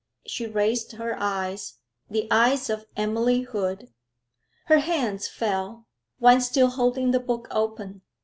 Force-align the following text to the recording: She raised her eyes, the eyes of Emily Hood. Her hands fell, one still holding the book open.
She 0.25 0.47
raised 0.47 0.93
her 0.93 1.15
eyes, 1.19 1.75
the 2.09 2.27
eyes 2.31 2.71
of 2.71 2.87
Emily 2.97 3.41
Hood. 3.41 3.93
Her 4.65 4.79
hands 4.79 5.27
fell, 5.27 5.85
one 6.17 6.41
still 6.41 6.69
holding 6.69 7.11
the 7.11 7.19
book 7.19 7.47
open. 7.51 8.01